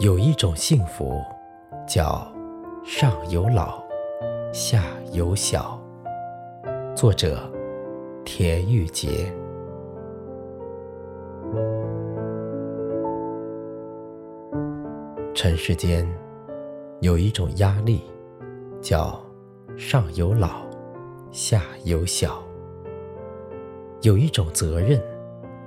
[0.00, 1.22] 有一种幸福，
[1.86, 2.26] 叫
[2.82, 3.84] 上有老，
[4.50, 5.78] 下有小。
[6.96, 7.38] 作者：
[8.24, 9.30] 田玉洁。
[15.34, 16.08] 尘世间
[17.00, 18.00] 有一种压力，
[18.80, 19.22] 叫
[19.76, 20.62] 上有老，
[21.30, 22.42] 下有小。
[24.00, 24.98] 有一种责任，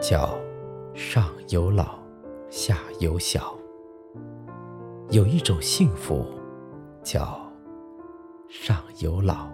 [0.00, 0.34] 叫
[0.94, 1.98] 上有老，
[2.48, 3.54] 下有小。
[5.14, 6.26] 有一种幸福，
[7.04, 7.40] 叫
[8.48, 9.46] 上有老，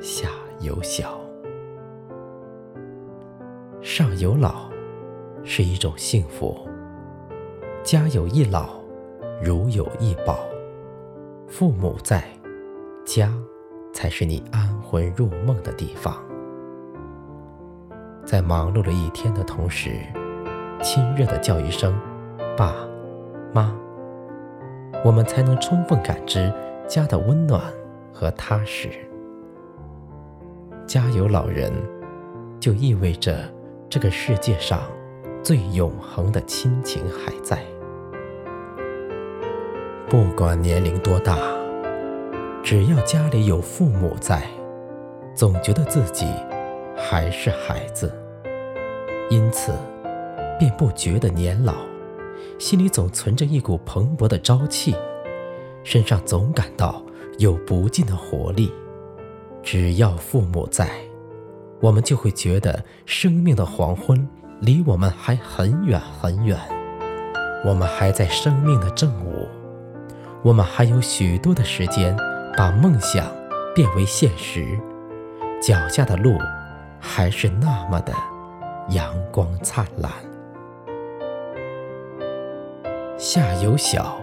[0.00, 0.30] 下
[0.60, 1.20] 有小。
[3.82, 4.70] 上有老
[5.44, 6.66] 是一种幸福，
[7.82, 8.80] 家有一老，
[9.44, 10.38] 如有一宝。
[11.46, 12.24] 父母在，
[13.04, 13.30] 家
[13.92, 16.16] 才是你安魂入梦的地方。
[18.24, 20.00] 在忙碌了一天的同时，
[20.82, 21.94] 亲热的叫一声
[22.56, 22.74] “爸
[23.52, 23.76] 妈”。
[25.04, 26.52] 我们才能充分感知
[26.86, 27.60] 家的温暖
[28.12, 28.88] 和踏实。
[30.86, 31.72] 家有老人，
[32.60, 33.52] 就意味着
[33.88, 34.80] 这个世界上
[35.42, 37.58] 最永恒的亲情还在。
[40.08, 41.36] 不管年龄多大，
[42.62, 44.42] 只要家里有父母在，
[45.34, 46.26] 总觉得自己
[46.96, 48.12] 还是孩子，
[49.30, 49.72] 因此
[50.58, 51.91] 便不觉得年老。
[52.62, 54.94] 心里总存着一股蓬勃的朝气，
[55.82, 57.02] 身上总感到
[57.38, 58.72] 有不尽的活力。
[59.64, 60.88] 只要父母在，
[61.80, 64.24] 我们就会觉得生命的黄昏
[64.60, 66.56] 离我们还很远很远。
[67.64, 69.48] 我们还在生命的正午，
[70.44, 72.16] 我们还有许多的时间
[72.56, 73.26] 把梦想
[73.74, 74.78] 变为现实。
[75.60, 76.38] 脚下的路
[77.00, 78.14] 还是那么的
[78.90, 80.12] 阳光灿烂。
[83.24, 84.20] 下有小，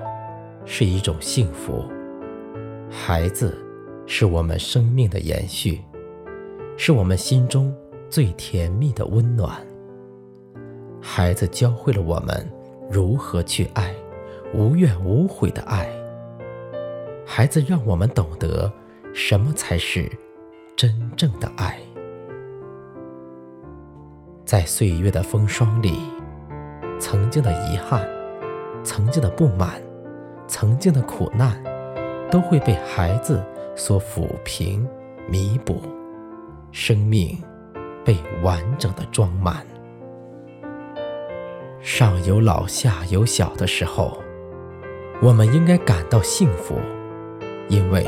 [0.65, 1.85] 是一种幸福。
[2.91, 3.57] 孩子，
[4.05, 5.79] 是我们生命的延续，
[6.75, 7.73] 是我们心中
[8.09, 9.65] 最甜蜜的温暖。
[10.99, 12.45] 孩子教会了我们
[12.91, 13.95] 如何去爱，
[14.53, 15.89] 无怨无悔的爱。
[17.25, 18.69] 孩子让我们懂得
[19.13, 20.11] 什么才是
[20.75, 21.79] 真正的爱。
[24.43, 25.93] 在岁月的风霜里，
[26.99, 28.18] 曾经的遗憾。
[28.83, 29.81] 曾经的不满，
[30.47, 31.61] 曾经的苦难，
[32.31, 33.43] 都会被孩子
[33.75, 34.87] 所抚平、
[35.27, 35.81] 弥补，
[36.71, 37.37] 生命
[38.03, 39.65] 被完整的装满。
[41.81, 44.17] 上有老，下有小的时候，
[45.21, 46.75] 我们应该感到幸福，
[47.67, 48.05] 因为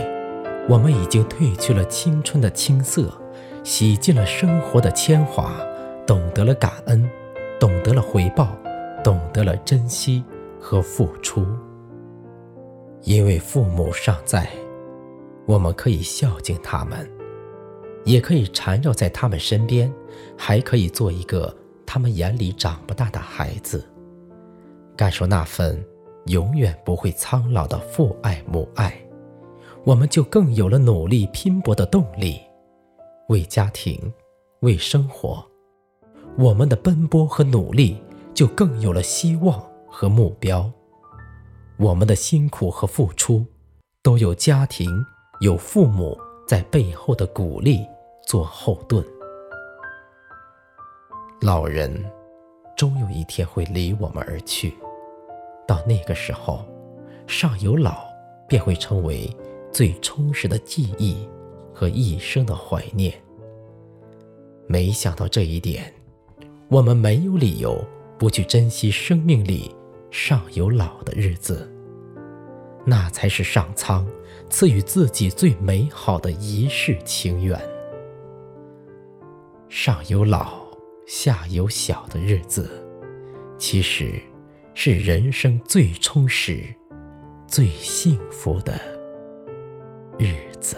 [0.67, 3.09] 我们已经褪去了青春的青涩，
[3.63, 5.51] 洗尽了生活的铅华，
[6.05, 7.09] 懂得了感恩，
[7.59, 8.57] 懂得了回报，
[9.03, 10.23] 懂得了珍惜。
[10.61, 11.43] 和付出，
[13.01, 14.47] 因为父母尚在，
[15.47, 17.09] 我们可以孝敬他们，
[18.05, 19.91] 也可以缠绕在他们身边，
[20.37, 23.83] 还可以做一个他们眼里长不大的孩子，
[24.95, 25.83] 感受那份
[26.27, 28.95] 永远不会苍老的父爱母爱，
[29.83, 32.39] 我们就更有了努力拼搏的动力，
[33.29, 33.99] 为家庭，
[34.59, 35.43] 为生活，
[36.37, 37.97] 我们的奔波和努力
[38.31, 39.70] 就更有了希望。
[39.91, 40.71] 和目标，
[41.77, 43.45] 我们的辛苦和付出，
[44.01, 44.89] 都有家庭、
[45.41, 47.85] 有父母在背后的鼓励
[48.25, 49.05] 做后盾。
[51.41, 52.03] 老人
[52.77, 54.73] 终有一天会离我们而去，
[55.67, 56.65] 到那个时候，
[57.27, 58.05] 上有老
[58.47, 59.29] 便会成为
[59.71, 61.27] 最充实的记忆
[61.73, 63.13] 和一生的怀念。
[64.67, 65.93] 没想到这一点，
[66.69, 67.83] 我们没有理由
[68.17, 69.75] 不去珍惜生命里。
[70.11, 71.71] 上有老的日子，
[72.85, 74.05] 那才是上苍
[74.49, 77.57] 赐予自己最美好的一世情缘。
[79.69, 80.65] 上有老，
[81.07, 82.69] 下有小的日子，
[83.57, 84.21] 其实
[84.73, 86.61] 是人生最充实、
[87.47, 88.73] 最幸福的
[90.19, 90.75] 日子。